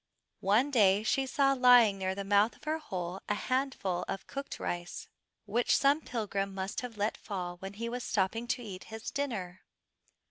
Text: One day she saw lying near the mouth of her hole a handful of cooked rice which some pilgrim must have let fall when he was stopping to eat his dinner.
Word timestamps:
One 0.39 0.71
day 0.71 1.03
she 1.03 1.27
saw 1.27 1.53
lying 1.53 1.99
near 1.99 2.15
the 2.15 2.23
mouth 2.23 2.55
of 2.55 2.63
her 2.63 2.79
hole 2.79 3.21
a 3.29 3.35
handful 3.35 4.03
of 4.07 4.25
cooked 4.25 4.59
rice 4.59 5.07
which 5.45 5.77
some 5.77 6.01
pilgrim 6.01 6.55
must 6.55 6.81
have 6.81 6.97
let 6.97 7.15
fall 7.15 7.57
when 7.57 7.73
he 7.73 7.87
was 7.87 8.03
stopping 8.03 8.47
to 8.47 8.63
eat 8.63 8.85
his 8.85 9.11
dinner. 9.11 9.61